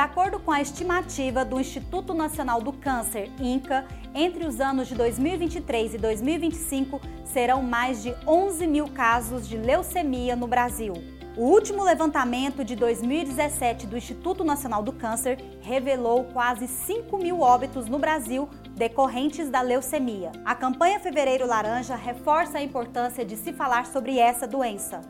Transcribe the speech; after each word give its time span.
acordo 0.00 0.40
com 0.40 0.50
a 0.50 0.62
estimativa 0.62 1.44
do 1.44 1.60
Instituto 1.60 2.14
Nacional 2.14 2.62
do 2.62 2.72
Câncer, 2.72 3.30
INCA, 3.38 3.86
entre 4.14 4.46
os 4.46 4.60
anos 4.60 4.88
de 4.88 4.94
2023 4.94 5.94
e 5.94 5.98
2025 5.98 7.00
serão 7.24 7.62
mais 7.62 8.02
de 8.02 8.14
11 8.26 8.66
mil 8.66 8.88
casos 8.88 9.46
de 9.46 9.56
leucemia 9.56 10.34
no 10.34 10.46
Brasil. 10.46 10.94
O 11.36 11.44
último 11.44 11.84
levantamento 11.84 12.64
de 12.64 12.74
2017 12.74 13.86
do 13.86 13.96
Instituto 13.96 14.42
Nacional 14.42 14.82
do 14.82 14.92
Câncer 14.92 15.38
revelou 15.60 16.24
quase 16.24 16.66
5 16.66 17.18
mil 17.18 17.40
óbitos 17.40 17.86
no 17.86 17.98
Brasil 17.98 18.48
decorrentes 18.70 19.48
da 19.50 19.60
leucemia. 19.60 20.32
A 20.44 20.54
campanha 20.54 20.98
Fevereiro 20.98 21.46
Laranja 21.46 21.94
reforça 21.94 22.58
a 22.58 22.62
importância 22.62 23.24
de 23.24 23.36
se 23.36 23.52
falar 23.52 23.86
sobre 23.86 24.18
essa 24.18 24.46
doença. 24.46 25.02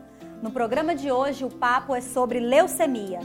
No 0.43 0.51
programa 0.51 0.93
de 0.93 1.11
hoje, 1.11 1.45
o 1.45 1.49
papo 1.49 1.95
é 1.95 2.01
sobre 2.01 2.39
leucemia. 2.39 3.19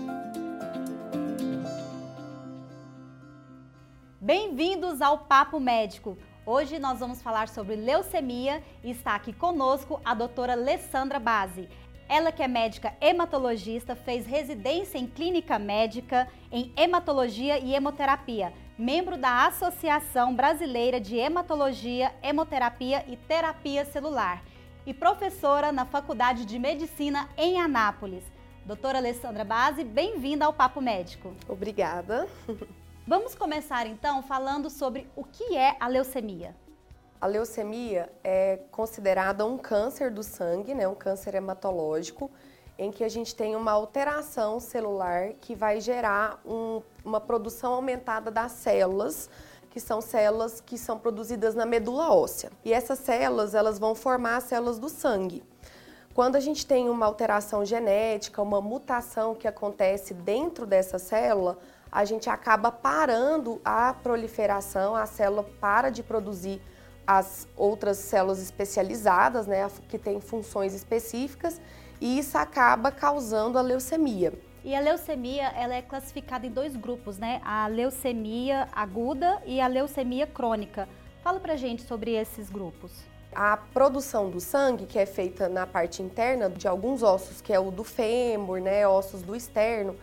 Bem-vindos 4.27 5.01
ao 5.01 5.19
Papo 5.19 5.61
Médico. 5.61 6.19
Hoje 6.45 6.81
nós 6.81 6.99
vamos 6.99 7.23
falar 7.23 7.47
sobre 7.47 7.77
leucemia 7.77 8.61
e 8.83 8.91
está 8.91 9.15
aqui 9.15 9.33
conosco 9.33 10.01
a 10.05 10.15
doutora 10.15 10.55
Alessandra 10.55 11.21
Base. 11.21 11.69
Ela 12.09 12.33
que 12.33 12.43
é 12.43 12.49
médica 12.49 12.93
hematologista, 13.01 13.95
fez 13.95 14.27
residência 14.27 14.99
em 14.99 15.07
clínica 15.07 15.61
médica 15.61 16.27
em 16.51 16.73
hematologia 16.77 17.61
e 17.61 17.73
hemoterapia, 17.73 18.53
membro 18.77 19.17
da 19.17 19.47
Associação 19.47 20.35
Brasileira 20.35 21.01
de 21.01 21.17
Hematologia, 21.17 22.13
Hemoterapia 22.21 23.05
e 23.07 23.17
Terapia 23.17 23.85
Celular 23.85 24.43
e 24.85 24.93
professora 24.93 25.71
na 25.71 25.85
Faculdade 25.85 26.45
de 26.45 26.59
Medicina 26.59 27.29
em 27.39 27.61
Anápolis. 27.61 28.25
Doutora 28.65 28.99
Alessandra 28.99 29.45
Base, 29.45 29.85
bem-vinda 29.85 30.47
ao 30.47 30.53
Papo 30.53 30.81
Médico. 30.81 31.33
Obrigada. 31.49 32.27
Vamos 33.09 33.37
começar 33.37 33.87
então 33.87 34.21
falando 34.21 34.69
sobre 34.69 35.09
o 35.15 35.23
que 35.23 35.57
é 35.57 35.77
a 35.79 35.87
leucemia. 35.87 36.57
A 37.21 37.27
leucemia 37.29 38.11
é 38.25 38.59
considerada 38.73 39.47
um 39.47 39.57
câncer 39.57 40.11
do 40.11 40.25
sangue, 40.25 40.75
né, 40.75 40.89
um 40.89 40.95
câncer 40.97 41.37
hematológico, 41.37 42.29
em 42.77 42.91
que 42.91 43.05
a 43.05 43.09
gente 43.09 43.33
tem 43.33 43.55
uma 43.55 43.71
alteração 43.71 44.59
celular 44.59 45.35
que 45.41 45.55
vai 45.55 45.81
gerar 45.81 46.41
um, 46.45 46.83
uma 47.05 47.21
produção 47.21 47.75
aumentada 47.75 48.29
das 48.29 48.51
células, 48.51 49.31
que 49.71 49.79
são 49.79 50.01
células 50.01 50.61
que 50.61 50.77
são 50.77 50.99
produzidas 50.99 51.55
na 51.55 51.65
medula 51.65 52.13
óssea. 52.13 52.51
E 52.65 52.73
essas 52.73 52.99
células, 52.99 53.55
elas 53.55 53.79
vão 53.79 53.95
formar 53.95 54.39
as 54.39 54.45
células 54.45 54.81
do 54.81 54.89
sangue. 54.89 55.45
Quando 56.13 56.35
a 56.35 56.41
gente 56.41 56.67
tem 56.67 56.89
uma 56.89 57.07
alteração 57.07 57.65
genética, 57.65 58.43
uma 58.43 58.61
mutação 58.61 59.33
que 59.33 59.47
acontece 59.47 60.13
dentro 60.13 60.67
dessa 60.67 60.99
célula, 60.99 61.57
a 61.97 62.05
gente 62.05 62.29
acaba 62.29 62.71
parando 62.71 63.59
a 63.65 63.95
proliferação, 63.95 64.95
a 64.95 65.07
célula 65.07 65.43
para 65.59 65.89
de 65.89 66.03
produzir 66.03 66.61
as 67.07 67.49
outras 67.57 67.97
células 67.97 68.39
especializadas, 68.39 69.47
né, 69.47 69.67
que 69.89 69.97
têm 69.97 70.21
funções 70.21 70.75
específicas, 70.75 71.59
e 71.99 72.19
isso 72.19 72.37
acaba 72.37 72.91
causando 72.91 73.59
a 73.59 73.63
leucemia. 73.63 74.35
E 74.63 74.75
a 74.77 74.81
leucemia, 74.81 75.45
ela 75.57 75.75
é 75.75 75.81
classificada 75.81 76.47
em 76.47 76.51
dois 76.51 76.77
grupos, 76.77 77.17
né? 77.17 77.41
A 77.43 77.67
leucemia 77.67 78.69
aguda 78.75 79.41
e 79.47 79.59
a 79.59 79.67
leucemia 79.67 80.27
crônica. 80.27 80.87
Fala 81.23 81.41
pra 81.41 81.57
gente 81.57 81.81
sobre 81.83 82.11
esses 82.13 82.51
grupos. 82.51 82.93
A 83.35 83.57
produção 83.57 84.29
do 84.29 84.39
sangue, 84.39 84.85
que 84.85 84.99
é 84.99 85.07
feita 85.07 85.49
na 85.49 85.67
parte 85.67 86.03
interna 86.03 86.51
de 86.51 86.69
alguns 86.69 87.03
ossos, 87.03 87.41
que 87.41 87.55
é 87.55 87.59
o 87.59 87.71
do 87.71 87.85
fêmur, 87.85 88.61
né, 88.61 88.87
ossos 88.87 89.23
do 89.23 89.35
externo, 89.35 89.97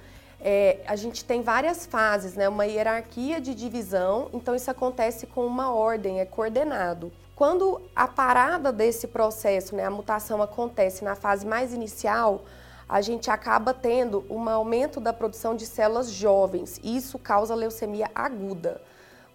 é, 0.45 0.81
a 0.86 0.97
gente 0.97 1.23
tem 1.23 1.42
várias 1.42 1.86
fases, 1.86 2.33
né? 2.33 2.49
Uma 2.49 2.65
hierarquia 2.65 3.39
de 3.39 3.55
divisão, 3.55 4.30
então 4.33 4.54
isso 4.54 4.70
acontece 4.70 5.26
com 5.26 5.48
uma 5.48 5.73
ordem, 5.73 6.20
é 6.20 6.26
coordenado. 6.26 7.14
Quando 7.33 7.81
a 7.95 8.09
parada 8.09 8.70
desse 8.71 9.08
processo, 9.08 9.73
né, 9.73 9.86
a 9.86 9.89
mutação 9.89 10.42
acontece 10.42 11.03
na 11.03 11.15
fase 11.15 11.48
mais 11.48 11.73
inicial, 11.73 12.43
a 12.89 12.99
gente 12.99 13.32
acaba 13.32 13.73
tendo 13.73 14.26
um 14.30 14.48
aumento 14.49 14.99
da 14.99 15.14
produção 15.14 15.55
de 15.55 15.65
células 15.65 16.11
jovens 16.11 16.77
e 16.83 16.98
isso 16.98 17.17
causa 17.17 17.55
leucemia 17.55 18.11
aguda. 18.14 18.82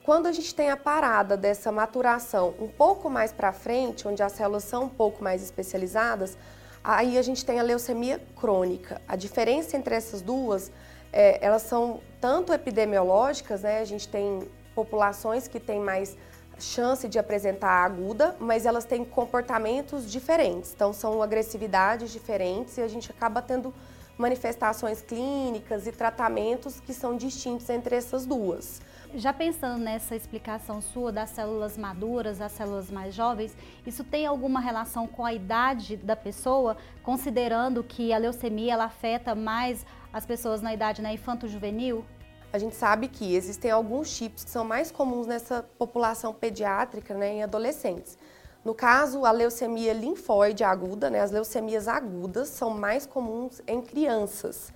Quando 0.04 0.26
a 0.26 0.32
gente 0.32 0.54
tem 0.54 0.70
a 0.70 0.76
parada 0.76 1.38
dessa 1.38 1.72
maturação 1.72 2.54
um 2.60 2.68
pouco 2.68 3.08
mais 3.08 3.32
para 3.32 3.50
frente, 3.50 4.06
onde 4.06 4.22
as 4.22 4.32
células 4.32 4.64
são 4.64 4.84
um 4.84 4.88
pouco 4.88 5.24
mais 5.24 5.42
especializadas, 5.42 6.36
aí 6.84 7.16
a 7.16 7.22
gente 7.22 7.44
tem 7.44 7.58
a 7.58 7.62
leucemia 7.62 8.20
crônica. 8.36 9.00
A 9.08 9.16
diferença 9.16 9.76
entre 9.76 9.94
essas 9.94 10.20
duas 10.20 10.70
é, 11.12 11.44
elas 11.44 11.62
são 11.62 12.00
tanto 12.20 12.52
epidemiológicas, 12.52 13.62
né? 13.62 13.80
A 13.80 13.84
gente 13.84 14.08
tem 14.08 14.48
populações 14.74 15.48
que 15.48 15.58
têm 15.58 15.80
mais 15.80 16.16
chance 16.58 17.08
de 17.08 17.18
apresentar 17.18 17.84
aguda, 17.84 18.36
mas 18.40 18.66
elas 18.66 18.84
têm 18.84 19.04
comportamentos 19.04 20.10
diferentes. 20.10 20.72
Então 20.74 20.92
são 20.92 21.22
agressividades 21.22 22.10
diferentes 22.10 22.76
e 22.78 22.82
a 22.82 22.88
gente 22.88 23.10
acaba 23.10 23.40
tendo 23.40 23.72
manifestações 24.16 25.00
clínicas 25.00 25.86
e 25.86 25.92
tratamentos 25.92 26.80
que 26.80 26.92
são 26.92 27.16
distintos 27.16 27.68
entre 27.70 27.94
essas 27.94 28.26
duas. 28.26 28.80
Já 29.14 29.32
pensando 29.32 29.82
nessa 29.82 30.14
explicação 30.14 30.82
sua 30.82 31.10
das 31.10 31.30
células 31.30 31.78
maduras, 31.78 32.38
das 32.38 32.52
células 32.52 32.90
mais 32.90 33.14
jovens, 33.14 33.56
isso 33.86 34.04
tem 34.04 34.26
alguma 34.26 34.60
relação 34.60 35.06
com 35.06 35.24
a 35.24 35.32
idade 35.32 35.96
da 35.96 36.14
pessoa, 36.14 36.76
considerando 37.02 37.82
que 37.82 38.12
a 38.12 38.18
leucemia 38.18 38.74
ela 38.74 38.84
afeta 38.84 39.34
mais 39.34 39.86
as 40.12 40.24
pessoas 40.24 40.60
na 40.60 40.72
idade 40.72 41.02
né, 41.02 41.12
infanto-juvenil? 41.12 42.04
A 42.52 42.58
gente 42.58 42.74
sabe 42.74 43.08
que 43.08 43.34
existem 43.34 43.70
alguns 43.70 44.16
tipos 44.16 44.44
que 44.44 44.50
são 44.50 44.64
mais 44.64 44.90
comuns 44.90 45.26
nessa 45.26 45.62
população 45.78 46.32
pediátrica, 46.32 47.14
né, 47.14 47.34
em 47.34 47.42
adolescentes. 47.42 48.16
No 48.64 48.74
caso, 48.74 49.24
a 49.24 49.30
leucemia 49.30 49.92
linfóide 49.92 50.64
aguda, 50.64 51.10
né, 51.10 51.20
as 51.20 51.30
leucemias 51.30 51.86
agudas 51.86 52.48
são 52.48 52.70
mais 52.70 53.06
comuns 53.06 53.60
em 53.66 53.82
crianças. 53.82 54.72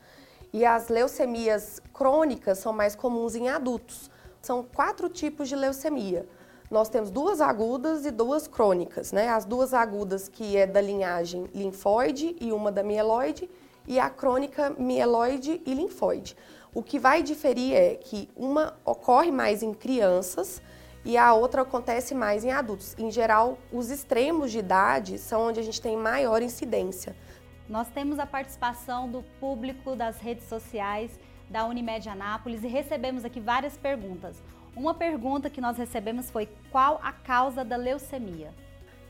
E 0.53 0.67
as 0.67 0.89
leucemias 0.89 1.81
crônicas 1.95 2.59
são 2.59 2.73
mais 2.73 2.95
comuns 2.95 3.35
em 3.35 3.49
adultos. 3.49 4.11
São 4.43 4.63
quatro 4.63 5.09
tipos 5.09 5.49
de 5.49 5.57
leucemia. 5.57 6.29
Nós 6.71 6.91
temos 6.91 7.11
duas 7.11 7.41
agudas 7.41 8.05
e 8.05 8.11
duas 8.11 8.47
crônicas, 8.47 9.13
né? 9.13 9.29
As 9.29 9.45
duas 9.45 9.73
agudas 9.73 10.29
que 10.29 10.57
é 10.57 10.67
da 10.67 10.81
linhagem 10.81 11.47
linfóide 11.55 12.37
e 12.41 12.53
uma 12.53 12.71
da 12.71 12.83
mieloide, 12.83 13.49
e 13.87 13.99
a 13.99 14.09
crônica 14.09 14.71
mieloide 14.79 15.61
e 15.65 15.75
linfóide. 15.75 16.37
O 16.75 16.83
que 16.83 16.99
vai 16.99 17.23
diferir 17.23 17.75
é 17.75 17.95
que 17.97 18.29
uma 18.37 18.75
ocorre 18.85 19.31
mais 19.31 19.63
em 19.63 19.75
crianças 19.75 20.63
e 21.05 21.17
a 21.17 21.35
outra 21.35 21.63
acontece 21.63 22.15
mais 22.15 22.45
em 22.45 22.53
adultos. 22.53 22.95
Em 22.99 23.11
geral, 23.11 23.59
os 23.73 23.91
extremos 23.91 24.53
de 24.53 24.59
idade 24.59 25.19
são 25.19 25.49
onde 25.49 25.61
a 25.61 25.63
gente 25.63 25.81
tem 25.81 25.97
maior 25.97 26.41
incidência. 26.43 27.15
Nós 27.69 27.89
temos 27.89 28.19
a 28.19 28.27
participação 28.27 29.11
do 29.11 29.23
público 29.41 29.97
das 29.97 30.19
redes 30.19 30.49
sociais 30.49 31.19
da 31.51 31.67
Unimed 31.67 32.09
Anápolis 32.09 32.65
e 32.65 32.69
recebemos 32.69 33.25
aqui 33.25 33.41
várias 33.41 33.77
perguntas. 33.77 34.43
Uma 34.75 34.95
pergunta 34.95 35.51
que 35.51 35.61
nós 35.61 35.77
recebemos 35.77 36.31
foi: 36.31 36.49
qual 36.71 36.99
a 37.03 37.13
causa 37.13 37.65
da 37.65 37.77
leucemia? 37.77 38.55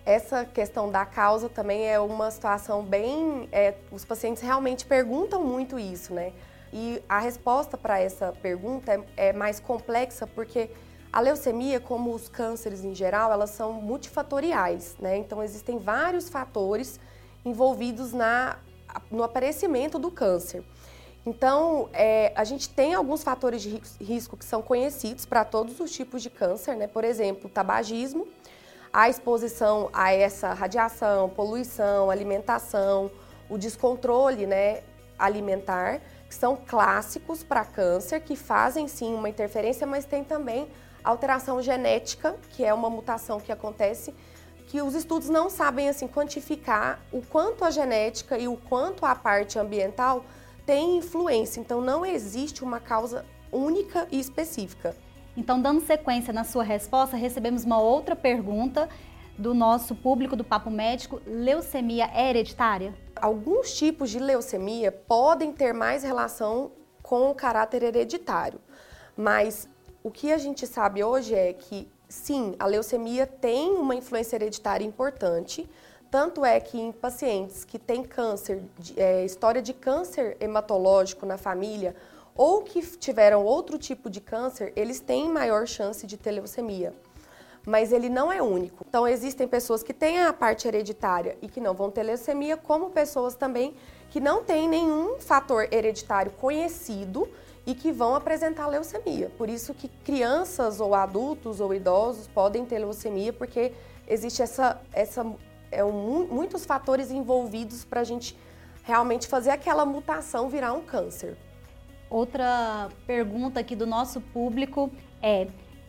Essa 0.04 0.44
questão 0.44 0.90
da 0.90 1.06
causa 1.06 1.48
também 1.48 1.88
é 1.88 1.98
uma 2.00 2.30
situação 2.30 2.82
bem. 2.82 3.48
É, 3.52 3.74
os 3.90 4.04
pacientes 4.04 4.42
realmente 4.42 4.84
perguntam 4.84 5.44
muito 5.44 5.78
isso, 5.78 6.12
né? 6.12 6.32
E 6.72 7.02
a 7.08 7.20
resposta 7.20 7.76
para 7.76 8.00
essa 8.00 8.32
pergunta 8.42 8.92
é, 8.92 9.28
é, 9.28 9.32
mais 9.32 9.60
complexa 9.60 10.26
porque 10.26 10.70
a 11.12 11.20
leucemia, 11.20 11.78
como 11.78 12.14
os 12.14 12.28
cânceres 12.28 12.82
em 12.82 12.94
geral, 12.94 13.30
elas 13.30 13.50
são 13.50 13.74
multifatoriais, 13.74 14.96
né? 14.98 15.16
Então 15.18 15.42
existem 15.42 15.78
vários 15.78 16.28
fatores 16.28 16.98
envolvidos 17.44 18.12
na, 18.12 18.58
no 19.10 19.22
aparecimento 19.22 19.98
do 19.98 20.10
câncer. 20.10 20.64
Então, 21.24 21.88
é, 21.92 22.32
a 22.34 22.42
gente 22.42 22.68
tem 22.68 22.94
alguns 22.94 23.22
fatores 23.22 23.62
de 23.62 23.80
risco 24.00 24.36
que 24.36 24.44
são 24.44 24.60
conhecidos 24.60 25.24
para 25.24 25.44
todos 25.44 25.78
os 25.78 25.92
tipos 25.92 26.20
de 26.20 26.28
câncer, 26.28 26.74
né? 26.74 26.88
Por 26.88 27.04
exemplo, 27.04 27.48
tabagismo 27.48 28.26
a 28.92 29.08
exposição 29.08 29.88
a 29.92 30.12
essa 30.12 30.52
radiação, 30.52 31.28
poluição, 31.30 32.10
alimentação, 32.10 33.10
o 33.48 33.56
descontrole 33.56 34.46
né, 34.46 34.82
alimentar, 35.18 36.00
que 36.28 36.34
são 36.34 36.56
clássicos 36.56 37.42
para 37.42 37.64
câncer, 37.64 38.20
que 38.20 38.36
fazem 38.36 38.86
sim 38.88 39.14
uma 39.14 39.28
interferência, 39.28 39.86
mas 39.86 40.04
tem 40.04 40.22
também 40.22 40.68
alteração 41.02 41.60
genética, 41.62 42.36
que 42.50 42.64
é 42.64 42.72
uma 42.72 42.90
mutação 42.90 43.40
que 43.40 43.50
acontece, 43.50 44.14
que 44.66 44.80
os 44.80 44.94
estudos 44.94 45.28
não 45.28 45.50
sabem 45.50 45.88
assim 45.88 46.06
quantificar 46.06 47.00
o 47.12 47.20
quanto 47.20 47.64
a 47.64 47.70
genética 47.70 48.38
e 48.38 48.48
o 48.48 48.56
quanto 48.56 49.04
a 49.04 49.14
parte 49.14 49.58
ambiental 49.58 50.24
tem 50.64 50.98
influência. 50.98 51.60
Então 51.60 51.80
não 51.80 52.06
existe 52.06 52.62
uma 52.62 52.80
causa 52.80 53.24
única 53.50 54.06
e 54.10 54.18
específica. 54.18 54.96
Então, 55.36 55.60
dando 55.60 55.80
sequência 55.80 56.32
na 56.32 56.44
sua 56.44 56.62
resposta, 56.62 57.16
recebemos 57.16 57.64
uma 57.64 57.80
outra 57.80 58.14
pergunta 58.14 58.88
do 59.38 59.54
nosso 59.54 59.94
público 59.94 60.36
do 60.36 60.44
Papo 60.44 60.70
Médico: 60.70 61.20
leucemia 61.26 62.10
é 62.12 62.30
hereditária? 62.30 62.94
Alguns 63.16 63.74
tipos 63.74 64.10
de 64.10 64.18
leucemia 64.18 64.92
podem 64.92 65.52
ter 65.52 65.72
mais 65.72 66.02
relação 66.02 66.72
com 67.02 67.30
o 67.30 67.34
caráter 67.34 67.82
hereditário. 67.82 68.60
Mas 69.16 69.68
o 70.02 70.10
que 70.10 70.32
a 70.32 70.38
gente 70.38 70.66
sabe 70.66 71.02
hoje 71.02 71.34
é 71.34 71.52
que, 71.52 71.88
sim, 72.08 72.54
a 72.58 72.66
leucemia 72.66 73.26
tem 73.26 73.70
uma 73.70 73.94
influência 73.94 74.36
hereditária 74.36 74.84
importante, 74.84 75.68
tanto 76.10 76.44
é 76.44 76.60
que 76.60 76.78
em 76.78 76.92
pacientes 76.92 77.64
que 77.64 77.78
têm 77.78 78.02
câncer, 78.02 78.62
é, 78.96 79.24
história 79.24 79.62
de 79.62 79.72
câncer 79.72 80.36
hematológico 80.40 81.24
na 81.24 81.38
família, 81.38 81.96
ou 82.34 82.62
que 82.62 82.80
tiveram 82.96 83.44
outro 83.44 83.78
tipo 83.78 84.08
de 84.08 84.20
câncer, 84.20 84.72
eles 84.74 85.00
têm 85.00 85.28
maior 85.28 85.66
chance 85.66 86.06
de 86.06 86.16
ter 86.16 86.30
leucemia. 86.30 86.94
Mas 87.64 87.92
ele 87.92 88.08
não 88.08 88.32
é 88.32 88.42
único. 88.42 88.84
Então, 88.88 89.06
existem 89.06 89.46
pessoas 89.46 89.82
que 89.82 89.94
têm 89.94 90.20
a 90.20 90.32
parte 90.32 90.66
hereditária 90.66 91.36
e 91.40 91.48
que 91.48 91.60
não 91.60 91.74
vão 91.74 91.90
ter 91.90 92.02
leucemia, 92.02 92.56
como 92.56 92.90
pessoas 92.90 93.36
também 93.36 93.74
que 94.10 94.20
não 94.20 94.42
têm 94.42 94.68
nenhum 94.68 95.20
fator 95.20 95.68
hereditário 95.72 96.32
conhecido 96.32 97.28
e 97.64 97.74
que 97.74 97.92
vão 97.92 98.14
apresentar 98.14 98.66
leucemia. 98.66 99.30
Por 99.38 99.48
isso 99.48 99.72
que 99.72 99.88
crianças 99.88 100.80
ou 100.80 100.94
adultos 100.94 101.60
ou 101.60 101.72
idosos 101.72 102.26
podem 102.26 102.66
ter 102.66 102.78
leucemia, 102.78 103.32
porque 103.32 103.72
existe 104.08 104.42
essa, 104.42 104.80
essa 104.92 105.24
é 105.70 105.84
um, 105.84 106.26
muitos 106.26 106.66
fatores 106.66 107.10
envolvidos 107.10 107.84
para 107.84 108.00
a 108.00 108.04
gente 108.04 108.36
realmente 108.82 109.28
fazer 109.28 109.50
aquela 109.50 109.86
mutação 109.86 110.48
virar 110.48 110.72
um 110.72 110.82
câncer. 110.82 111.36
Outra 112.12 112.90
pergunta 113.06 113.58
aqui 113.58 113.74
do 113.74 113.86
nosso 113.86 114.20
público 114.20 114.90
é: 115.22 115.46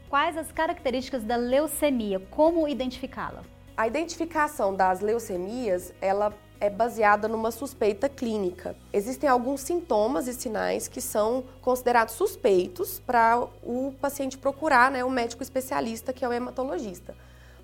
quais 0.09 0.37
as 0.37 0.53
características 0.53 1.21
da 1.21 1.35
leucemia? 1.35 2.17
Como 2.31 2.65
identificá-la? 2.65 3.43
A 3.75 3.85
identificação 3.87 4.73
das 4.73 5.01
leucemias, 5.01 5.93
ela 5.99 6.33
é 6.61 6.69
baseada 6.69 7.27
numa 7.27 7.51
suspeita 7.51 8.07
clínica. 8.07 8.73
Existem 8.93 9.29
alguns 9.29 9.59
sintomas 9.59 10.29
e 10.29 10.33
sinais 10.33 10.87
que 10.87 11.01
são 11.01 11.43
considerados 11.61 12.13
suspeitos 12.13 13.01
para 13.01 13.45
o 13.61 13.93
paciente 13.99 14.37
procurar 14.37 14.89
né, 14.91 15.03
o 15.03 15.09
médico 15.09 15.43
especialista, 15.43 16.13
que 16.13 16.23
é 16.23 16.29
o 16.29 16.31
hematologista. 16.31 17.13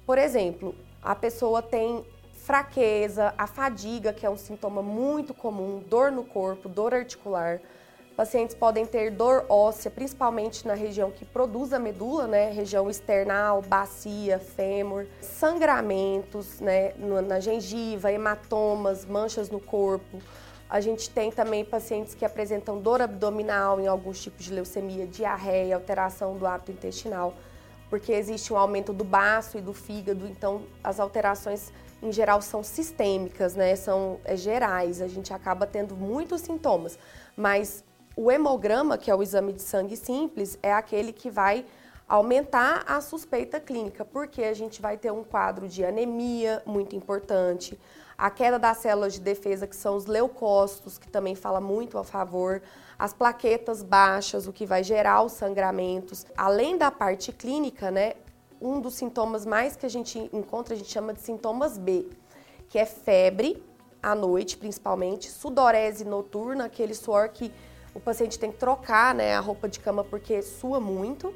Por 0.06 0.18
exemplo, 0.18 0.76
a 1.02 1.16
pessoa 1.16 1.62
tem 1.62 2.04
fraqueza, 2.34 3.34
a 3.38 3.48
fadiga, 3.48 4.12
que 4.12 4.26
é 4.26 4.30
um 4.30 4.36
sintoma 4.36 4.82
muito 4.82 5.34
comum, 5.34 5.82
dor 5.88 6.12
no 6.12 6.26
corpo, 6.26 6.68
dor 6.68 6.94
articular. 6.94 7.62
Pacientes 8.20 8.54
podem 8.54 8.86
ter 8.86 9.12
dor 9.12 9.46
óssea, 9.48 9.90
principalmente 9.90 10.68
na 10.68 10.74
região 10.74 11.10
que 11.10 11.24
produz 11.24 11.72
a 11.72 11.80
medula, 11.80 12.28
né? 12.28 12.52
Região 12.52 12.90
external, 12.90 13.62
bacia, 13.62 14.38
fêmur, 14.38 15.06
sangramentos, 15.22 16.60
né? 16.60 16.92
Na 17.26 17.40
gengiva, 17.40 18.12
hematomas, 18.12 19.06
manchas 19.06 19.50
no 19.50 19.62
corpo. 19.62 20.20
A 20.70 20.82
gente 20.82 21.10
tem 21.10 21.32
também 21.32 21.64
pacientes 21.64 22.14
que 22.14 22.26
apresentam 22.26 22.82
dor 22.82 23.02
abdominal 23.02 23.80
em 23.80 23.88
alguns 23.88 24.22
tipos 24.22 24.44
de 24.44 24.54
leucemia, 24.54 25.08
diarreia, 25.08 25.74
alteração 25.74 26.36
do 26.36 26.46
hábito 26.46 26.74
intestinal, 26.74 27.34
porque 27.90 28.12
existe 28.12 28.52
um 28.52 28.58
aumento 28.58 28.92
do 28.92 29.06
baço 29.06 29.58
e 29.58 29.62
do 29.62 29.72
fígado, 29.72 30.28
então 30.28 30.64
as 30.84 31.00
alterações 31.00 31.72
em 32.04 32.12
geral 32.12 32.42
são 32.42 32.64
sistêmicas, 32.64 33.56
né? 33.56 33.78
São 33.78 34.20
é, 34.26 34.36
gerais. 34.36 35.02
A 35.02 35.08
gente 35.08 35.34
acaba 35.34 35.66
tendo 35.66 35.96
muitos 35.96 36.42
sintomas, 36.42 37.00
mas 37.38 37.82
o 38.22 38.30
hemograma, 38.30 38.98
que 38.98 39.10
é 39.10 39.16
o 39.16 39.24
exame 39.24 39.54
de 39.54 39.62
sangue 39.62 39.96
simples, 39.96 40.60
é 40.62 40.74
aquele 40.74 41.14
que 41.14 41.30
vai 41.30 41.66
aumentar 42.06 42.84
a 42.86 43.00
suspeita 43.00 43.62
clínica, 43.62 44.04
porque 44.04 44.44
a 44.44 44.54
gente 44.54 44.82
vai 44.82 44.98
ter 44.98 45.10
um 45.10 45.24
quadro 45.24 45.70
de 45.70 45.86
anemia 45.86 46.62
muito 46.66 46.98
importante, 46.98 47.80
a 48.18 48.30
queda 48.30 48.60
das 48.60 48.80
células 48.80 49.14
de 49.14 49.22
defesa, 49.22 49.66
que 49.66 49.76
são 49.76 49.96
os 49.96 50.06
leucócitos, 50.06 50.98
que 50.98 51.08
também 51.08 51.34
fala 51.34 51.62
muito 51.62 51.98
a 51.98 52.04
favor, 52.04 52.62
as 52.98 53.14
plaquetas 53.14 53.82
baixas, 53.82 54.48
o 54.48 54.52
que 54.52 54.66
vai 54.66 54.84
gerar 54.84 55.22
os 55.22 55.32
sangramentos. 55.32 56.26
Além 56.36 56.78
da 56.78 56.92
parte 56.92 57.32
clínica, 57.32 57.90
né, 57.90 58.16
um 58.60 58.82
dos 58.82 58.96
sintomas 58.96 59.46
mais 59.46 59.78
que 59.78 59.86
a 59.86 59.90
gente 59.90 60.30
encontra, 60.34 60.74
a 60.74 60.78
gente 60.78 60.92
chama 60.92 61.14
de 61.14 61.22
sintomas 61.22 61.78
B, 61.78 62.10
que 62.68 62.78
é 62.78 62.86
febre 62.86 63.64
à 64.04 64.14
noite, 64.14 64.58
principalmente, 64.58 65.32
sudorese 65.32 66.04
noturna, 66.04 66.66
aquele 66.66 66.94
suor 66.94 67.30
que 67.30 67.50
o 67.94 68.00
paciente 68.00 68.38
tem 68.38 68.52
que 68.52 68.58
trocar 68.58 69.16
né, 69.16 69.36
a 69.36 69.40
roupa 69.40 69.68
de 69.68 69.80
cama 69.80 70.04
porque 70.04 70.42
sua 70.42 70.80
muito 70.80 71.34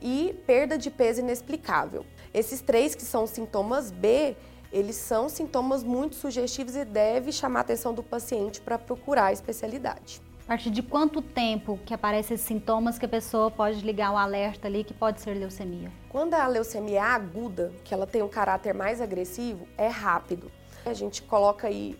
e 0.00 0.34
perda 0.46 0.76
de 0.76 0.90
peso 0.90 1.20
inexplicável. 1.20 2.04
Esses 2.34 2.60
três 2.60 2.94
que 2.94 3.02
são 3.02 3.26
sintomas 3.26 3.90
B, 3.90 4.36
eles 4.72 4.96
são 4.96 5.28
sintomas 5.28 5.84
muito 5.84 6.16
sugestivos 6.16 6.74
e 6.74 6.84
deve 6.84 7.30
chamar 7.30 7.60
a 7.60 7.62
atenção 7.62 7.94
do 7.94 8.02
paciente 8.02 8.60
para 8.60 8.78
procurar 8.78 9.26
a 9.26 9.32
especialidade. 9.32 10.20
A 10.44 10.46
partir 10.52 10.70
de 10.70 10.82
quanto 10.82 11.22
tempo 11.22 11.78
que 11.86 11.94
aparecem 11.94 12.34
esses 12.34 12.46
sintomas 12.46 12.98
que 12.98 13.06
a 13.06 13.08
pessoa 13.08 13.48
pode 13.48 13.80
ligar 13.80 14.12
o 14.12 14.16
alerta 14.16 14.66
ali 14.66 14.82
que 14.82 14.92
pode 14.92 15.20
ser 15.20 15.34
leucemia? 15.34 15.90
Quando 16.08 16.34
a 16.34 16.46
leucemia 16.48 16.98
é 16.98 17.00
aguda, 17.00 17.72
que 17.84 17.94
ela 17.94 18.06
tem 18.06 18.22
um 18.22 18.28
caráter 18.28 18.74
mais 18.74 19.00
agressivo, 19.00 19.68
é 19.78 19.86
rápido. 19.86 20.50
A 20.84 20.92
gente 20.92 21.22
coloca 21.22 21.68
aí 21.68 21.96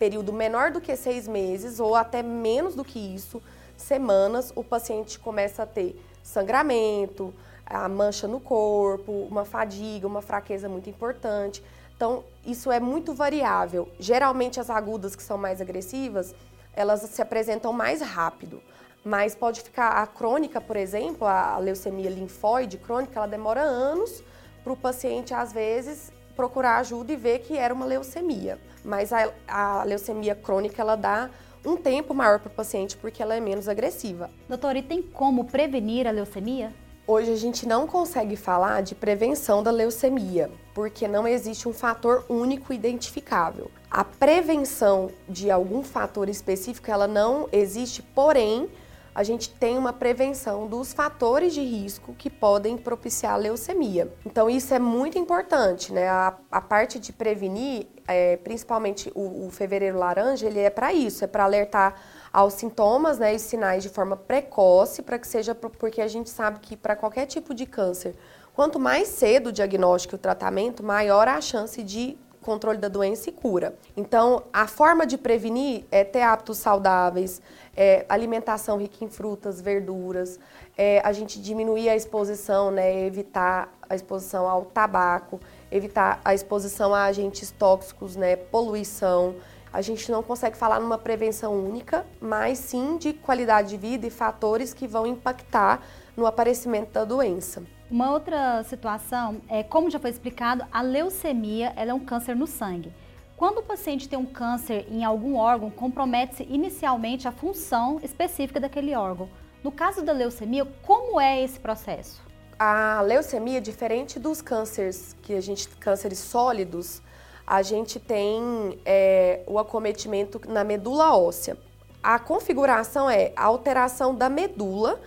período 0.00 0.32
menor 0.32 0.70
do 0.70 0.80
que 0.80 0.96
seis 0.96 1.28
meses 1.28 1.78
ou 1.78 1.94
até 1.94 2.22
menos 2.22 2.74
do 2.74 2.82
que 2.82 2.98
isso, 2.98 3.40
semanas, 3.76 4.50
o 4.56 4.64
paciente 4.64 5.18
começa 5.18 5.62
a 5.62 5.66
ter 5.66 5.94
sangramento, 6.22 7.34
a 7.66 7.86
mancha 7.86 8.26
no 8.26 8.40
corpo, 8.40 9.12
uma 9.30 9.44
fadiga, 9.44 10.06
uma 10.06 10.22
fraqueza 10.22 10.70
muito 10.70 10.88
importante. 10.88 11.62
Então, 11.94 12.24
isso 12.46 12.72
é 12.72 12.80
muito 12.80 13.12
variável. 13.12 13.90
Geralmente, 13.98 14.58
as 14.58 14.70
agudas 14.70 15.14
que 15.14 15.22
são 15.22 15.36
mais 15.36 15.60
agressivas, 15.60 16.34
elas 16.74 17.02
se 17.02 17.20
apresentam 17.20 17.70
mais 17.70 18.00
rápido. 18.00 18.62
Mas 19.04 19.34
pode 19.34 19.60
ficar 19.60 19.90
a 19.90 20.06
crônica, 20.06 20.62
por 20.62 20.76
exemplo, 20.76 21.26
a 21.26 21.58
leucemia 21.58 22.08
linfóide 22.08 22.78
crônica, 22.78 23.18
ela 23.18 23.28
demora 23.28 23.60
anos 23.60 24.22
para 24.64 24.72
o 24.72 24.76
paciente, 24.76 25.34
às 25.34 25.52
vezes, 25.52 26.10
procurar 26.40 26.78
ajuda 26.78 27.12
e 27.12 27.16
ver 27.16 27.40
que 27.40 27.54
era 27.54 27.74
uma 27.74 27.84
leucemia. 27.84 28.58
Mas 28.82 29.12
a, 29.12 29.30
a 29.46 29.84
leucemia 29.84 30.34
crônica, 30.34 30.80
ela 30.80 30.96
dá 30.96 31.28
um 31.62 31.76
tempo 31.76 32.14
maior 32.14 32.38
para 32.38 32.48
o 32.48 32.54
paciente 32.54 32.96
porque 32.96 33.22
ela 33.22 33.34
é 33.34 33.40
menos 33.40 33.68
agressiva. 33.68 34.30
Doutor, 34.48 34.74
e 34.74 34.80
tem 34.80 35.02
como 35.02 35.44
prevenir 35.44 36.06
a 36.06 36.10
leucemia? 36.10 36.72
Hoje 37.06 37.30
a 37.30 37.36
gente 37.36 37.68
não 37.68 37.86
consegue 37.86 38.36
falar 38.36 38.82
de 38.82 38.94
prevenção 38.94 39.62
da 39.62 39.70
leucemia, 39.70 40.50
porque 40.72 41.06
não 41.06 41.28
existe 41.28 41.68
um 41.68 41.74
fator 41.74 42.24
único 42.26 42.72
identificável. 42.72 43.70
A 43.90 44.02
prevenção 44.02 45.10
de 45.28 45.50
algum 45.50 45.82
fator 45.82 46.26
específico, 46.30 46.90
ela 46.90 47.06
não 47.06 47.50
existe, 47.52 48.00
porém, 48.00 48.66
a 49.14 49.22
gente 49.22 49.50
tem 49.50 49.76
uma 49.76 49.92
prevenção 49.92 50.66
dos 50.66 50.92
fatores 50.92 51.52
de 51.52 51.60
risco 51.60 52.14
que 52.14 52.30
podem 52.30 52.76
propiciar 52.76 53.38
leucemia. 53.38 54.12
Então, 54.24 54.48
isso 54.48 54.72
é 54.72 54.78
muito 54.78 55.18
importante, 55.18 55.92
né? 55.92 56.08
A, 56.08 56.34
a 56.50 56.60
parte 56.60 56.98
de 56.98 57.12
prevenir, 57.12 57.86
é, 58.06 58.36
principalmente 58.36 59.10
o, 59.14 59.46
o, 59.46 59.50
fevereiro 59.50 59.98
laranja, 59.98 60.46
ele 60.46 60.60
é 60.60 60.70
para 60.70 60.92
isso, 60.92 61.24
é 61.24 61.26
para 61.26 61.44
alertar 61.44 61.94
aos 62.32 62.54
sintomas 62.54 63.18
né, 63.18 63.34
e 63.34 63.38
sinais 63.38 63.82
de 63.82 63.88
forma 63.88 64.16
precoce, 64.16 65.02
para 65.02 65.18
que 65.18 65.26
seja, 65.26 65.54
porque 65.54 66.00
a 66.00 66.08
gente 66.08 66.30
sabe 66.30 66.60
que 66.60 66.76
para 66.76 66.94
qualquer 66.94 67.26
tipo 67.26 67.52
de 67.52 67.66
câncer, 67.66 68.14
quanto 68.54 68.78
mais 68.78 69.08
cedo 69.08 69.48
o 69.48 69.52
diagnóstico 69.52 70.14
e 70.14 70.16
o 70.16 70.18
tratamento, 70.18 70.82
maior 70.82 71.26
a 71.26 71.40
chance 71.40 71.82
de 71.82 72.16
controle 72.40 72.78
da 72.78 72.88
doença 72.88 73.28
e 73.28 73.32
cura. 73.32 73.74
Então, 73.96 74.42
a 74.52 74.66
forma 74.66 75.06
de 75.06 75.18
prevenir 75.18 75.84
é 75.90 76.04
ter 76.04 76.22
hábitos 76.22 76.58
saudáveis, 76.58 77.40
é, 77.76 78.04
alimentação 78.08 78.78
rica 78.78 79.04
em 79.04 79.08
frutas, 79.08 79.60
verduras, 79.60 80.38
é, 80.76 81.00
a 81.04 81.12
gente 81.12 81.40
diminuir 81.40 81.88
a 81.88 81.96
exposição, 81.96 82.70
né, 82.70 83.04
evitar 83.06 83.72
a 83.88 83.94
exposição 83.94 84.48
ao 84.48 84.64
tabaco, 84.64 85.40
evitar 85.70 86.20
a 86.24 86.34
exposição 86.34 86.94
a 86.94 87.04
agentes 87.04 87.50
tóxicos, 87.50 88.16
né, 88.16 88.36
poluição. 88.36 89.34
A 89.72 89.82
gente 89.82 90.10
não 90.10 90.22
consegue 90.22 90.56
falar 90.56 90.80
numa 90.80 90.98
prevenção 90.98 91.54
única, 91.54 92.04
mas 92.20 92.58
sim 92.58 92.96
de 92.96 93.12
qualidade 93.12 93.68
de 93.68 93.76
vida 93.76 94.06
e 94.06 94.10
fatores 94.10 94.74
que 94.74 94.86
vão 94.86 95.06
impactar 95.06 95.82
no 96.16 96.26
aparecimento 96.26 96.92
da 96.92 97.04
doença. 97.04 97.62
Uma 97.90 98.12
outra 98.12 98.62
situação 98.62 99.42
é, 99.48 99.64
como 99.64 99.90
já 99.90 99.98
foi 99.98 100.10
explicado, 100.10 100.64
a 100.70 100.80
leucemia 100.80 101.72
é 101.74 101.92
um 101.92 101.98
câncer 101.98 102.36
no 102.36 102.46
sangue. 102.46 102.92
Quando 103.36 103.58
o 103.58 103.62
paciente 103.64 104.08
tem 104.08 104.16
um 104.16 104.26
câncer 104.26 104.86
em 104.88 105.02
algum 105.02 105.34
órgão, 105.34 105.72
compromete-se 105.72 106.44
inicialmente 106.44 107.26
a 107.26 107.32
função 107.32 107.98
específica 108.00 108.60
daquele 108.60 108.94
órgão. 108.94 109.28
No 109.64 109.72
caso 109.72 110.02
da 110.02 110.12
leucemia, 110.12 110.64
como 110.82 111.20
é 111.20 111.42
esse 111.42 111.58
processo? 111.58 112.22
A 112.56 113.00
leucemia, 113.00 113.60
diferente 113.60 114.20
dos 114.20 114.40
cânceres 114.40 115.16
que 115.20 115.34
a 115.34 115.40
gente 115.40 115.68
cânceres 115.70 116.18
sólidos, 116.20 117.02
a 117.44 117.60
gente 117.60 117.98
tem 117.98 118.78
é, 118.84 119.42
o 119.48 119.58
acometimento 119.58 120.40
na 120.46 120.62
medula 120.62 121.16
óssea. 121.16 121.58
A 122.00 122.20
configuração 122.20 123.10
é 123.10 123.32
a 123.34 123.46
alteração 123.46 124.14
da 124.14 124.28
medula 124.28 125.00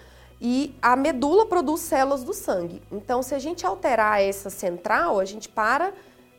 e 0.46 0.76
a 0.82 0.94
medula 0.98 1.46
produz 1.46 1.80
células 1.80 2.22
do 2.22 2.34
sangue. 2.34 2.82
Então, 2.92 3.24
se 3.24 3.34
a 3.34 3.40
gente 3.40 3.66
alterar 3.66 4.22
essa 4.22 4.50
central, 4.50 5.18
a 5.18 5.24
gente 5.24 5.48
para 5.48 5.94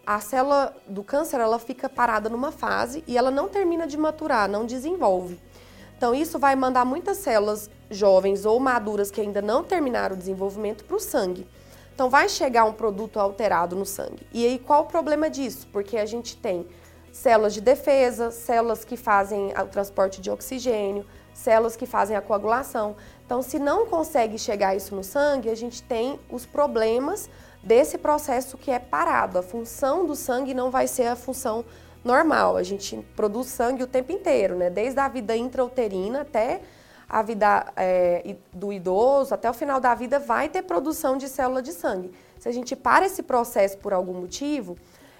a 0.06 0.20
célula 0.20 0.76
do 0.86 1.02
câncer, 1.02 1.40
ela 1.40 1.58
fica 1.58 1.88
parada 1.88 2.28
numa 2.28 2.52
fase 2.52 3.02
e 3.06 3.16
ela 3.16 3.30
não 3.30 3.48
termina 3.48 3.86
de 3.86 3.96
maturar, 3.96 4.46
não 4.46 4.66
desenvolve. 4.66 5.40
Então, 5.96 6.14
isso 6.14 6.38
vai 6.38 6.54
mandar 6.54 6.84
muitas 6.84 7.16
células 7.16 7.70
jovens 7.90 8.44
ou 8.44 8.60
maduras 8.60 9.10
que 9.10 9.22
ainda 9.22 9.40
não 9.40 9.64
terminaram 9.64 10.14
o 10.14 10.18
desenvolvimento 10.18 10.84
para 10.84 10.96
o 10.96 11.00
sangue. 11.00 11.48
Então, 11.94 12.10
vai 12.10 12.28
chegar 12.28 12.66
um 12.66 12.74
produto 12.74 13.18
alterado 13.18 13.74
no 13.74 13.86
sangue. 13.86 14.26
E 14.34 14.44
aí, 14.44 14.58
qual 14.58 14.82
o 14.82 14.86
problema 14.86 15.30
disso? 15.30 15.66
Porque 15.72 15.96
a 15.96 16.04
gente 16.04 16.36
tem 16.36 16.66
células 17.10 17.54
de 17.54 17.62
defesa, 17.62 18.30
células 18.30 18.84
que 18.84 18.98
fazem 18.98 19.54
o 19.58 19.66
transporte 19.66 20.20
de 20.20 20.30
oxigênio, 20.30 21.06
células 21.34 21.76
que 21.76 21.84
fazem 21.84 22.16
a 22.16 22.22
coagulação. 22.22 22.96
Então, 23.26 23.42
se 23.42 23.58
não 23.58 23.86
consegue 23.86 24.38
chegar 24.38 24.74
isso 24.74 24.94
no 24.94 25.04
sangue, 25.04 25.50
a 25.50 25.54
gente 25.54 25.82
tem 25.82 26.18
os 26.30 26.46
problemas 26.46 27.28
desse 27.62 27.98
processo 27.98 28.56
que 28.56 28.70
é 28.70 28.78
parado. 28.78 29.38
A 29.38 29.42
função 29.42 30.06
do 30.06 30.14
sangue 30.14 30.54
não 30.54 30.70
vai 30.70 30.86
ser 30.86 31.08
a 31.08 31.16
função 31.16 31.64
normal. 32.04 32.56
A 32.56 32.62
gente 32.62 32.96
produz 33.16 33.48
sangue 33.48 33.82
o 33.82 33.86
tempo 33.86 34.12
inteiro, 34.12 34.54
né? 34.54 34.70
Desde 34.70 35.00
a 35.00 35.08
vida 35.08 35.36
intrauterina 35.36 36.20
até 36.20 36.60
a 37.08 37.22
vida 37.22 37.66
é, 37.76 38.36
do 38.52 38.72
idoso, 38.72 39.34
até 39.34 39.48
o 39.48 39.54
final 39.54 39.80
da 39.80 39.94
vida, 39.94 40.18
vai 40.18 40.48
ter 40.48 40.62
produção 40.62 41.16
de 41.16 41.28
célula 41.28 41.62
de 41.62 41.72
sangue. 41.72 42.12
Se 42.38 42.48
a 42.48 42.52
gente 42.52 42.74
para 42.74 43.06
esse 43.06 43.22
processo 43.22 43.78
por 43.78 43.92
algum 43.92 44.14
motivo, 44.14 44.76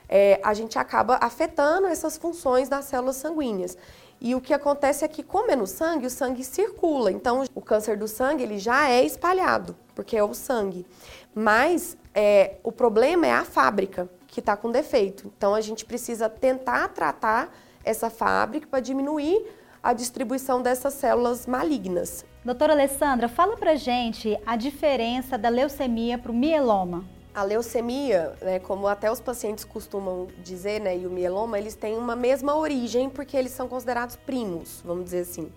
é, 0.09 0.41
a 0.43 0.53
gente 0.55 0.79
acaba 0.79 1.19
afetando 1.21 1.87
essas 1.87 2.17
funções 2.17 2.69
das 2.69 2.87
células 2.87 3.17
sanguíneas. 3.17 3.77
E 4.25 4.35
o 4.35 4.41
que 4.41 4.55
acontece 4.55 5.05
é 5.05 5.09
que, 5.09 5.23
como 5.23 5.51
é 5.51 5.57
no 5.57 5.67
sangue, 5.67 6.07
o 6.07 6.11
sangue 6.11 6.43
circula. 6.43 7.13
Então, 7.13 7.45
o 7.55 7.61
câncer 7.61 7.99
do 7.99 8.09
sangue 8.09 8.43
ele 8.43 8.59
já 8.59 8.89
é 8.89 9.05
espalhado, 9.05 9.77
porque 9.95 10.17
é 10.17 10.25
o 10.25 10.33
sangue. 10.33 10.87
Mas 11.35 11.95
é, 12.15 12.55
o 12.63 12.73
problema 12.73 13.27
é 13.27 13.33
a 13.33 13.45
fábrica 13.45 14.09
que 14.27 14.41
está 14.41 14.57
com 14.57 14.71
defeito. 14.71 15.31
Então 15.37 15.55
a 15.55 15.61
gente 15.61 15.85
precisa 15.85 16.29
tentar 16.29 16.89
tratar 16.89 17.55
essa 17.85 18.09
fábrica 18.09 18.67
para 18.67 18.81
diminuir 18.81 19.45
a 19.83 19.93
distribuição 19.93 20.63
dessas 20.63 20.95
células 20.95 21.47
malignas. 21.47 22.25
Doutora 22.43 22.73
Alessandra, 22.73 23.29
fala 23.29 23.59
pra 23.59 23.75
gente 23.75 24.39
a 24.47 24.57
diferença 24.57 25.37
da 25.37 25.51
leucemia 25.51 26.17
para 26.17 26.33
o 26.33 26.35
mieloma. 26.35 27.05
A 27.35 27.43
leucemia, 27.43 28.33
né, 28.41 28.59
como 28.61 28.87
até 28.87 29.11
os 29.11 29.21
pacientes 29.21 29.65
costumam 29.65 30.29
dizer, 30.39 30.81
né, 30.81 30.97
e 30.97 31.07
o 31.07 31.11
mieloma, 31.11 31.59
eles 31.59 31.75
têm 31.75 31.97
uma 31.97 32.15
mesma 32.15 32.55
origem 32.55 33.11
porque 33.11 33.37
eles 33.37 33.51
são 33.53 33.67
considerados 33.67 34.15
primos, 34.15 34.81
vamos 34.85 35.05
dizer 35.05 35.21
assim. 35.23 35.51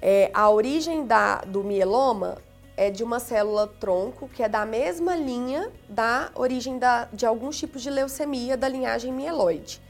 É, 0.00 0.30
a 0.32 0.48
origem 0.48 1.06
da, 1.06 1.42
do 1.42 1.62
mieloma 1.62 2.38
é 2.76 2.90
de 2.90 3.04
uma 3.04 3.20
célula 3.20 3.66
tronco 3.66 4.26
que 4.28 4.42
é 4.42 4.48
da 4.48 4.64
mesma 4.64 5.14
linha 5.14 5.70
da 5.86 6.30
origem 6.34 6.78
da, 6.78 7.06
de 7.12 7.26
alguns 7.26 7.58
tipos 7.58 7.82
de 7.82 7.90
leucemia 7.90 8.56
da 8.56 8.66
linhagem 8.66 9.12
mieloide. 9.12 9.82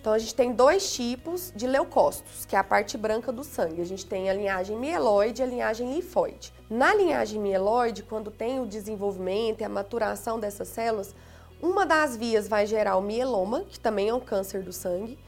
Então 0.00 0.12
a 0.12 0.18
gente 0.18 0.34
tem 0.34 0.52
dois 0.52 0.92
tipos 0.92 1.52
de 1.54 1.66
leucócitos, 1.66 2.44
que 2.46 2.54
é 2.54 2.58
a 2.58 2.64
parte 2.64 2.96
branca 2.96 3.32
do 3.32 3.42
sangue. 3.42 3.82
A 3.82 3.84
gente 3.84 4.06
tem 4.06 4.30
a 4.30 4.34
linhagem 4.34 4.76
mieloide 4.78 5.42
e 5.42 5.44
a 5.44 5.46
linhagem 5.46 5.92
linfóide. 5.92 6.52
Na 6.70 6.94
linhagem 6.94 7.40
mieloide, 7.40 8.02
quando 8.02 8.30
tem 8.30 8.60
o 8.60 8.66
desenvolvimento 8.66 9.60
e 9.60 9.64
a 9.64 9.68
maturação 9.68 10.38
dessas 10.38 10.68
células, 10.68 11.14
uma 11.60 11.84
das 11.84 12.16
vias 12.16 12.46
vai 12.46 12.66
gerar 12.66 12.96
o 12.96 13.02
mieloma, 13.02 13.62
que 13.62 13.80
também 13.80 14.08
é 14.08 14.14
um 14.14 14.20
câncer 14.20 14.62
do 14.62 14.72
sangue, 14.72 15.18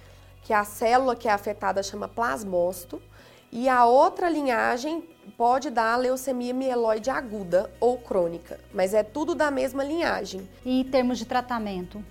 que 0.43 0.53
a 0.53 0.65
célula 0.65 1.17
que 1.17 1.29
é 1.29 1.33
afetada 1.33 1.83
chama 1.83 2.09
plasmócito, 2.09 3.03
e 3.53 3.69
a 3.69 3.85
outra 3.85 4.31
linhagem 4.31 5.03
pode 5.37 5.71
dar 5.71 5.97
leucemia 5.97 6.55
mieloide 6.55 7.11
aguda 7.11 7.69
ou 7.81 7.99
crônica, 7.99 8.61
mas 8.73 8.95
é 8.95 9.03
tudo 9.03 9.35
da 9.35 9.50
mesma 9.50 9.83
linhagem. 9.83 10.49
E 10.65 10.81
em 10.81 10.85
termos 10.85 11.19
de 11.19 11.25
tratamento? 11.25 12.03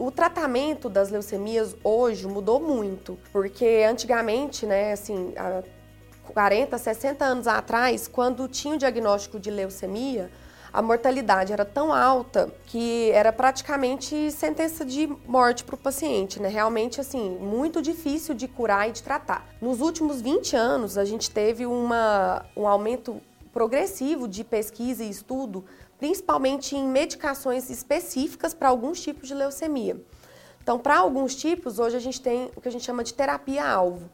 O 0.00 0.10
tratamento 0.10 0.88
das 0.88 1.10
leucemias 1.10 1.76
hoje 1.84 2.26
mudou 2.26 2.58
muito, 2.58 3.18
porque 3.30 3.84
antigamente, 3.86 4.64
né, 4.64 4.94
assim, 4.94 5.34
há 5.36 5.62
40, 6.32 6.78
60 6.78 7.22
anos 7.22 7.46
atrás, 7.46 8.08
quando 8.08 8.48
tinha 8.48 8.76
o 8.76 8.78
diagnóstico 8.78 9.38
de 9.38 9.50
leucemia, 9.50 10.30
a 10.72 10.80
mortalidade 10.80 11.52
era 11.52 11.66
tão 11.66 11.92
alta 11.92 12.50
que 12.64 13.10
era 13.10 13.30
praticamente 13.30 14.30
sentença 14.30 14.86
de 14.86 15.06
morte 15.26 15.64
para 15.64 15.74
o 15.74 15.78
paciente, 15.78 16.40
né? 16.40 16.48
Realmente, 16.48 16.98
assim, 16.98 17.36
muito 17.38 17.82
difícil 17.82 18.34
de 18.34 18.48
curar 18.48 18.88
e 18.88 18.92
de 18.92 19.02
tratar. 19.02 19.46
Nos 19.60 19.82
últimos 19.82 20.22
20 20.22 20.56
anos, 20.56 20.96
a 20.96 21.04
gente 21.04 21.30
teve 21.30 21.66
uma, 21.66 22.46
um 22.56 22.66
aumento 22.66 23.20
progressivo 23.52 24.26
de 24.26 24.44
pesquisa 24.44 25.04
e 25.04 25.10
estudo, 25.10 25.62
principalmente 26.00 26.74
em 26.74 26.88
medicações 26.88 27.70
específicas 27.70 28.52
para 28.54 28.68
alguns 28.68 29.00
tipos 29.00 29.28
de 29.28 29.34
leucemia. 29.34 30.02
Então, 30.62 30.78
para 30.78 30.96
alguns 30.96 31.34
tipos, 31.36 31.78
hoje 31.78 31.96
a 31.96 32.00
gente 32.00 32.20
tem 32.20 32.50
o 32.56 32.60
que 32.60 32.68
a 32.68 32.72
gente 32.72 32.84
chama 32.84 33.04
de 33.04 33.14
terapia-alvo 33.14 34.10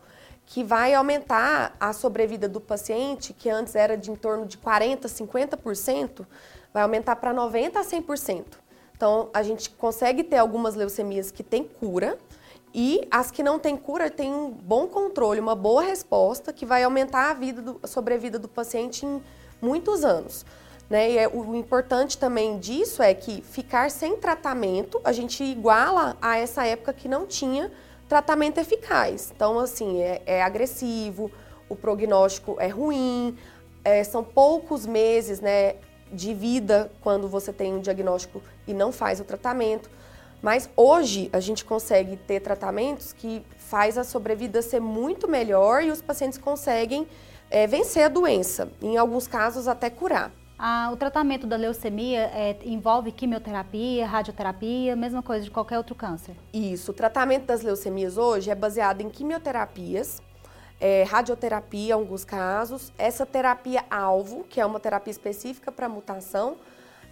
que 0.47 0.62
vai 0.62 0.95
aumentar 0.95 1.76
a 1.78 1.93
sobrevida 1.93 2.49
do 2.49 2.61
paciente, 2.61 3.33
que 3.33 3.50
antes 3.50 3.75
era 3.75 3.97
de 3.97 4.12
em 4.12 4.16
torno 4.16 4.47
de 4.47 4.57
40%, 4.57 5.00
50%, 5.07 6.25
vai 6.73 6.85
aumentar 6.85 7.16
para 7.16 7.35
90% 7.35 7.76
a 7.76 7.83
100%. 7.83 8.45
Então, 8.97 9.28
a 9.35 9.43
gente 9.43 9.69
consegue 9.71 10.23
ter 10.23 10.37
algumas 10.38 10.76
leucemias 10.76 11.33
que 11.33 11.43
têm 11.43 11.64
cura 11.64 12.16
e 12.73 13.07
as 13.11 13.31
que 13.31 13.43
não 13.43 13.59
têm 13.59 13.76
cura 13.76 14.09
têm 14.09 14.33
um 14.33 14.50
bom 14.50 14.87
controle, 14.87 15.40
uma 15.40 15.57
boa 15.57 15.83
resposta, 15.83 16.52
que 16.52 16.64
vai 16.64 16.85
aumentar 16.85 17.31
a, 17.31 17.35
vida 17.35 17.61
do, 17.61 17.81
a 17.83 17.87
sobrevida 17.87 18.38
do 18.38 18.49
paciente 18.49 19.05
em 19.05 19.21
muitos 19.61 20.05
anos. 20.05 20.47
Né? 20.88 21.11
E 21.11 21.19
é, 21.19 21.28
o 21.28 21.55
importante 21.55 22.16
também 22.16 22.59
disso 22.59 23.02
é 23.02 23.12
que 23.12 23.43
ficar 23.43 23.90
sem 23.90 24.16
tratamento, 24.16 25.00
a 25.05 25.12
gente 25.12 25.43
iguala 25.43 26.16
a 26.21 26.38
essa 26.38 26.64
época 26.64 26.93
que 26.93 27.09
não 27.09 27.26
tinha 27.26 27.71
tratamento 28.09 28.59
eficaz. 28.59 29.33
Então, 29.35 29.59
assim, 29.59 30.00
é, 30.00 30.23
é 30.26 30.43
agressivo, 30.43 31.31
o 31.69 31.75
prognóstico 31.75 32.57
é 32.61 32.69
ruim, 32.69 33.37
é, 33.85 34.05
são 34.05 34.23
poucos 34.23 34.87
meses 34.87 35.40
né, 35.40 35.76
de 36.12 36.33
vida 36.33 36.90
quando 37.00 37.28
você 37.28 37.52
tem 37.52 37.75
um 37.75 37.81
diagnóstico 37.81 38.40
e 38.66 38.73
não 38.73 38.93
faz 38.93 39.21
o 39.21 39.25
tratamento. 39.25 39.90
Mas 40.40 40.69
hoje 40.76 41.28
a 41.33 41.40
gente 41.40 41.64
consegue 41.64 42.16
ter 42.16 42.40
tratamentos 42.40 43.12
que 43.12 43.45
faz 43.57 43.99
a 43.99 44.05
sobrevida 44.05 44.62
ser 44.62 44.81
muito 44.81 45.26
melhor 45.26 45.83
e 45.83 45.90
os 45.90 46.00
pacientes 46.00 46.38
conseguem 46.38 47.09
é, 47.50 47.66
vencer 47.66 48.05
a 48.05 48.09
doença, 48.09 48.71
em 48.81 48.97
alguns 48.97 49.26
casos 49.26 49.66
até 49.66 49.90
curar. 49.90 50.31
Ah, 50.59 50.89
o 50.91 50.97
tratamento 50.97 51.47
da 51.47 51.57
leucemia 51.57 52.31
é, 52.33 52.57
envolve 52.65 53.13
quimioterapia, 53.13 54.07
radioterapia, 54.07 54.97
mesma 54.97 55.23
coisa 55.23 55.45
de 55.45 55.51
qualquer 55.51 55.77
outro 55.77 55.95
câncer? 55.95 56.35
Isso. 56.53 56.93
O 56.93 56.95
tratamento 56.95 57.45
das 57.45 57.63
leucemias 57.63 58.17
hoje 58.17 58.51
é 58.51 58.55
baseado 58.55 59.03
em 59.03 59.11
quimioterapias, 59.11 60.23
é, 60.81 61.03
radioterapia, 61.03 61.91
em 61.91 61.93
alguns 61.93 62.25
casos, 62.25 62.91
essa 62.97 63.27
terapia-alvo, 63.27 64.45
que 64.45 64.59
é 64.59 64.65
uma 64.65 64.81
terapia 64.81 65.11
específica 65.11 65.71
para 65.71 65.89
mutação, 65.91 66.57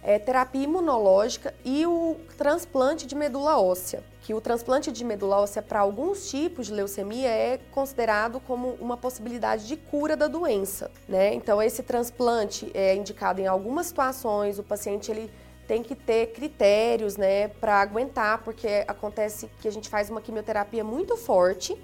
é, 0.05 0.19
terapia 0.19 0.63
imunológica 0.63 1.51
e 1.65 1.83
o 1.87 2.15
transplante 2.37 3.07
de 3.07 3.15
medula 3.15 3.59
óssea, 3.59 4.03
que 4.21 4.35
o 4.35 4.39
transplante 4.39 4.91
de 4.91 5.03
medula 5.03 5.37
óssea 5.37 5.63
para 5.63 5.79
alguns 5.79 6.29
tipos 6.29 6.67
de 6.67 6.73
leucemia 6.73 7.27
é 7.27 7.59
considerado 7.71 8.39
como 8.39 8.77
uma 8.79 8.95
possibilidade 8.95 9.65
de 9.65 9.75
cura 9.75 10.15
da 10.15 10.27
doença, 10.27 10.91
né? 11.09 11.33
Então 11.33 11.59
esse 11.59 11.81
transplante 11.81 12.69
é 12.75 12.95
indicado 12.95 13.41
em 13.41 13.47
algumas 13.47 13.87
situações, 13.87 14.59
o 14.59 14.63
paciente 14.63 15.09
ele 15.09 15.31
tem 15.67 15.81
que 15.81 15.95
ter 15.95 16.27
critérios, 16.27 17.17
né, 17.17 17.47
para 17.47 17.81
aguentar, 17.81 18.43
porque 18.43 18.85
acontece 18.87 19.49
que 19.59 19.67
a 19.67 19.71
gente 19.71 19.89
faz 19.89 20.11
uma 20.11 20.21
quimioterapia 20.21 20.83
muito 20.83 21.17
forte 21.17 21.75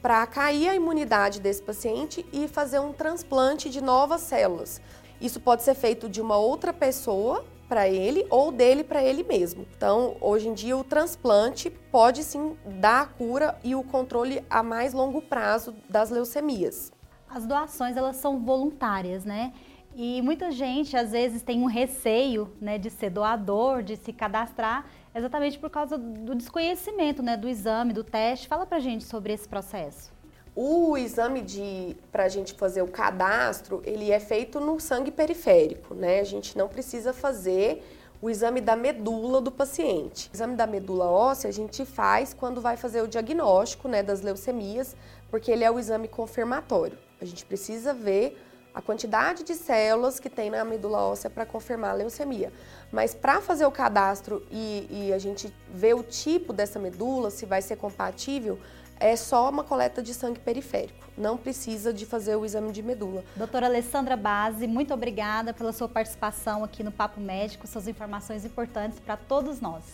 para 0.00 0.26
cair 0.26 0.70
a 0.70 0.74
imunidade 0.74 1.38
desse 1.38 1.60
paciente 1.60 2.24
e 2.32 2.48
fazer 2.48 2.78
um 2.78 2.94
transplante 2.94 3.68
de 3.68 3.82
novas 3.82 4.22
células. 4.22 4.80
Isso 5.20 5.38
pode 5.40 5.62
ser 5.62 5.74
feito 5.74 6.08
de 6.08 6.22
uma 6.22 6.38
outra 6.38 6.72
pessoa 6.72 7.44
para 7.68 7.88
ele 7.88 8.26
ou 8.30 8.50
dele 8.50 8.82
para 8.82 9.02
ele 9.02 9.22
mesmo. 9.22 9.66
Então, 9.76 10.16
hoje 10.20 10.48
em 10.48 10.54
dia, 10.54 10.76
o 10.76 10.82
transplante 10.82 11.68
pode 11.70 12.24
sim 12.24 12.56
dar 12.64 13.02
a 13.02 13.06
cura 13.06 13.58
e 13.62 13.74
o 13.74 13.82
controle 13.82 14.42
a 14.48 14.62
mais 14.62 14.92
longo 14.94 15.20
prazo 15.20 15.74
das 15.88 16.10
leucemias. 16.10 16.90
As 17.28 17.46
doações 17.46 17.96
elas 17.96 18.16
são 18.16 18.38
voluntárias, 18.40 19.24
né? 19.24 19.52
E 19.94 20.22
muita 20.22 20.50
gente 20.50 20.96
às 20.96 21.12
vezes 21.12 21.42
tem 21.42 21.60
um 21.60 21.66
receio, 21.66 22.52
né, 22.60 22.78
de 22.78 22.88
ser 22.88 23.10
doador, 23.10 23.82
de 23.82 23.96
se 23.96 24.12
cadastrar, 24.12 24.86
exatamente 25.14 25.58
por 25.58 25.68
causa 25.68 25.98
do 25.98 26.34
desconhecimento, 26.34 27.22
né, 27.22 27.36
do 27.36 27.48
exame, 27.48 27.92
do 27.92 28.04
teste. 28.04 28.46
Fala 28.46 28.64
pra 28.64 28.78
gente 28.78 29.04
sobre 29.04 29.32
esse 29.32 29.48
processo. 29.48 30.17
O 30.54 30.96
exame 30.96 31.40
de 31.42 31.96
para 32.10 32.24
a 32.24 32.28
gente 32.28 32.54
fazer 32.54 32.82
o 32.82 32.88
cadastro, 32.88 33.82
ele 33.84 34.10
é 34.10 34.18
feito 34.18 34.58
no 34.58 34.80
sangue 34.80 35.10
periférico, 35.10 35.94
né? 35.94 36.20
A 36.20 36.24
gente 36.24 36.56
não 36.58 36.68
precisa 36.68 37.12
fazer 37.12 37.82
o 38.20 38.28
exame 38.28 38.60
da 38.60 38.74
medula 38.74 39.40
do 39.40 39.50
paciente. 39.50 40.28
O 40.32 40.36
exame 40.36 40.56
da 40.56 40.66
medula 40.66 41.06
óssea 41.06 41.48
a 41.48 41.52
gente 41.52 41.84
faz 41.84 42.34
quando 42.34 42.60
vai 42.60 42.76
fazer 42.76 43.00
o 43.02 43.08
diagnóstico, 43.08 43.86
né, 43.88 44.02
das 44.02 44.20
leucemias, 44.20 44.96
porque 45.30 45.50
ele 45.50 45.62
é 45.62 45.70
o 45.70 45.78
exame 45.78 46.08
confirmatório. 46.08 46.98
A 47.20 47.24
gente 47.24 47.44
precisa 47.44 47.94
ver 47.94 48.36
a 48.74 48.82
quantidade 48.82 49.42
de 49.42 49.54
células 49.54 50.20
que 50.20 50.28
tem 50.28 50.50
na 50.50 50.64
medula 50.64 50.98
óssea 50.98 51.28
para 51.30 51.44
confirmar 51.44 51.90
a 51.90 51.94
leucemia. 51.94 52.52
Mas 52.92 53.14
para 53.14 53.40
fazer 53.40 53.66
o 53.66 53.72
cadastro 53.72 54.46
e, 54.50 54.86
e, 54.90 55.12
a 55.12 55.18
gente 55.18 55.52
ver 55.72 55.94
o 55.94 56.02
tipo 56.02 56.52
dessa 56.52 56.78
medula, 56.78 57.30
se 57.30 57.44
vai 57.44 57.60
ser 57.60 57.76
compatível, 57.76 58.58
é 59.00 59.16
só 59.16 59.48
uma 59.48 59.64
coleta 59.64 60.02
de 60.02 60.12
sangue 60.12 60.40
periférico. 60.40 61.06
Não 61.16 61.36
precisa 61.36 61.92
de 61.92 62.06
fazer 62.06 62.36
o 62.36 62.44
exame 62.44 62.72
de 62.72 62.82
medula. 62.82 63.24
Doutora 63.34 63.66
Alessandra 63.66 64.16
Base, 64.16 64.66
muito 64.66 64.94
obrigada 64.94 65.52
pela 65.52 65.72
sua 65.72 65.88
participação 65.88 66.62
aqui 66.62 66.82
no 66.82 66.92
Papo 66.92 67.20
Médico, 67.20 67.66
suas 67.66 67.88
informações 67.88 68.44
importantes 68.44 69.00
para 69.00 69.16
todos 69.16 69.60
nós. 69.60 69.84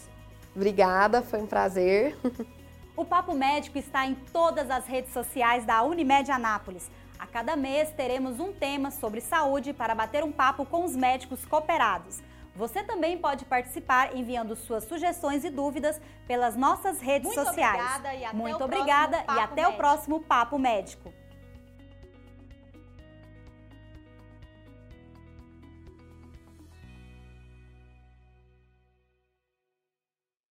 Obrigada, 0.55 1.23
foi 1.23 1.41
um 1.41 1.47
prazer. 1.47 2.17
O 2.97 3.05
Papo 3.05 3.35
Médico 3.35 3.77
está 3.77 4.07
em 4.07 4.15
todas 4.15 4.71
as 4.71 4.87
redes 4.87 5.13
sociais 5.13 5.65
da 5.65 5.83
Unimed 5.83 6.31
Anápolis. 6.31 6.89
A 7.19 7.27
cada 7.27 7.57
mês 7.57 7.91
teremos 7.91 8.39
um 8.39 8.53
tema 8.53 8.93
sobre 8.93 9.21
saúde 9.21 9.73
para 9.73 9.97
bater 9.97 10.23
um 10.23 10.31
papo 10.31 10.65
com 10.65 10.85
os 10.85 10.95
médicos 10.95 11.45
cooperados. 11.45 12.23
Você 12.55 12.85
também 12.85 13.19
pode 13.19 13.45
participar 13.45 14.17
enviando 14.17 14.55
suas 14.55 14.85
sugestões 14.85 15.45
e 15.45 15.51
dúvidas 15.51 16.01
pelas 16.27 16.57
nossas 16.57 17.01
redes 17.01 17.35
Muito 17.35 17.45
sociais. 17.45 17.81
Obrigada 17.81 18.15
e 18.15 18.25
até 18.25 18.37
Muito 18.37 18.61
o 18.61 18.65
obrigada 18.65 19.17
e 19.19 19.41
até 19.41 19.63
Papo 19.63 19.75
o 19.75 19.77
próximo 19.77 20.21
Papo 20.21 20.59
Médico. 20.59 21.13